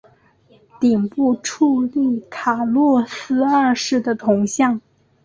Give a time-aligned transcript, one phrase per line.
[0.79, 4.81] 顶部矗立卡洛斯二世的铜像。